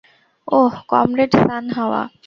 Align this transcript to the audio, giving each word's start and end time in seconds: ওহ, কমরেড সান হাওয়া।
ওহ, 0.47 0.73
কমরেড 0.91 1.31
সান 1.43 1.65
হাওয়া। 1.77 2.01